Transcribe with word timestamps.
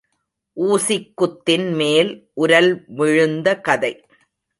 Vucic 0.57 1.11
குத்தின்மேல் 1.15 2.11
உரல் 2.33 2.83
விழுந்த 2.87 3.59
கதை. 3.59 4.05